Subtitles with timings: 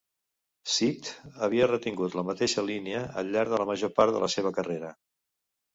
[0.75, 1.09] Sikth
[1.47, 4.93] havia retingut la mateixa línia al llarg de la major part de la seva carrera.